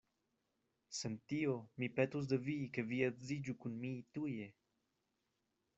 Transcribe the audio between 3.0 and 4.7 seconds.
edziĝu kun mi tuje.